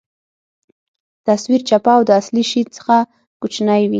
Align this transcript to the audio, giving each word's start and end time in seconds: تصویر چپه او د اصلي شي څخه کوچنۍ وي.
تصویر 1.27 1.61
چپه 1.69 1.91
او 1.97 2.01
د 2.07 2.11
اصلي 2.21 2.43
شي 2.51 2.61
څخه 2.75 2.97
کوچنۍ 3.41 3.81
وي. 3.85 3.89